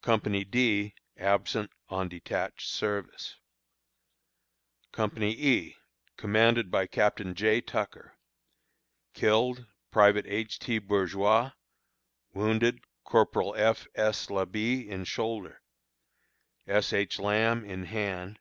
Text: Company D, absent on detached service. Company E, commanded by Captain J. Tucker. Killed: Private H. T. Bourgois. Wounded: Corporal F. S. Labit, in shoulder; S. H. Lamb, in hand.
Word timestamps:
Company 0.00 0.42
D, 0.44 0.92
absent 1.16 1.70
on 1.88 2.08
detached 2.08 2.66
service. 2.68 3.36
Company 4.90 5.30
E, 5.34 5.76
commanded 6.16 6.68
by 6.68 6.88
Captain 6.88 7.32
J. 7.36 7.60
Tucker. 7.60 8.16
Killed: 9.14 9.66
Private 9.92 10.26
H. 10.26 10.58
T. 10.58 10.80
Bourgois. 10.80 11.52
Wounded: 12.34 12.80
Corporal 13.04 13.54
F. 13.54 13.86
S. 13.94 14.26
Labit, 14.30 14.88
in 14.88 15.04
shoulder; 15.04 15.62
S. 16.66 16.92
H. 16.92 17.20
Lamb, 17.20 17.64
in 17.64 17.84
hand. 17.84 18.40